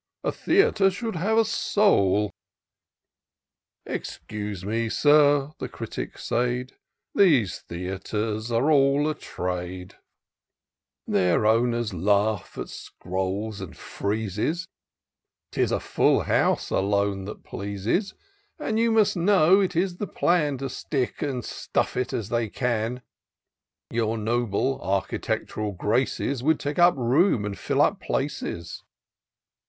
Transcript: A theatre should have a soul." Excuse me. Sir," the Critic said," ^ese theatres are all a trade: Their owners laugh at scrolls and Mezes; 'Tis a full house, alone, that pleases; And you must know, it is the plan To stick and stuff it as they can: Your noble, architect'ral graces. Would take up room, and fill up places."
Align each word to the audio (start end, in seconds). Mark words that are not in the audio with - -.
A 0.23 0.31
theatre 0.31 0.89
should 0.89 1.15
have 1.17 1.37
a 1.37 1.45
soul." 1.45 2.31
Excuse 3.85 4.65
me. 4.65 4.89
Sir," 4.89 5.51
the 5.59 5.69
Critic 5.69 6.17
said," 6.17 6.73
^ese 7.15 7.61
theatres 7.61 8.51
are 8.51 8.71
all 8.71 9.07
a 9.07 9.13
trade: 9.13 9.97
Their 11.05 11.45
owners 11.45 11.93
laugh 11.93 12.57
at 12.57 12.67
scrolls 12.69 13.61
and 13.61 13.77
Mezes; 14.01 14.65
'Tis 15.51 15.71
a 15.71 15.79
full 15.79 16.21
house, 16.21 16.71
alone, 16.71 17.25
that 17.25 17.43
pleases; 17.43 18.15
And 18.57 18.79
you 18.79 18.89
must 18.91 19.15
know, 19.15 19.59
it 19.59 19.75
is 19.75 19.97
the 19.97 20.07
plan 20.07 20.57
To 20.57 20.69
stick 20.71 21.21
and 21.21 21.45
stuff 21.45 21.95
it 21.95 22.11
as 22.11 22.29
they 22.29 22.49
can: 22.49 23.03
Your 23.91 24.17
noble, 24.17 24.81
architect'ral 24.81 25.73
graces. 25.77 26.41
Would 26.41 26.59
take 26.59 26.79
up 26.79 26.95
room, 26.97 27.45
and 27.45 27.55
fill 27.55 27.83
up 27.83 27.99
places." 27.99 28.81